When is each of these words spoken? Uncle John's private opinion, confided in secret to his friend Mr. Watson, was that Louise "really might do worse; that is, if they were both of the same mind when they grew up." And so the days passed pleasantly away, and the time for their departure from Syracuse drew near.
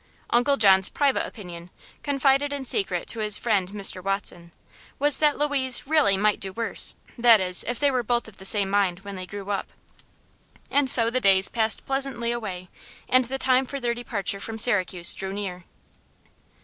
Uncle 0.31 0.57
John's 0.57 0.89
private 0.89 1.27
opinion, 1.27 1.69
confided 2.01 2.51
in 2.51 2.65
secret 2.65 3.07
to 3.09 3.19
his 3.19 3.37
friend 3.37 3.69
Mr. 3.69 4.03
Watson, 4.03 4.51
was 4.97 5.19
that 5.19 5.37
Louise 5.37 5.85
"really 5.85 6.17
might 6.17 6.39
do 6.39 6.51
worse; 6.51 6.95
that 7.19 7.39
is, 7.39 7.63
if 7.67 7.77
they 7.77 7.91
were 7.91 8.01
both 8.01 8.27
of 8.27 8.37
the 8.37 8.43
same 8.43 8.67
mind 8.67 9.01
when 9.01 9.15
they 9.15 9.27
grew 9.27 9.51
up." 9.51 9.71
And 10.71 10.89
so 10.89 11.11
the 11.11 11.21
days 11.21 11.49
passed 11.49 11.85
pleasantly 11.85 12.31
away, 12.31 12.67
and 13.07 13.25
the 13.25 13.37
time 13.37 13.67
for 13.67 13.79
their 13.79 13.93
departure 13.93 14.39
from 14.39 14.57
Syracuse 14.57 15.13
drew 15.13 15.33
near. 15.33 15.65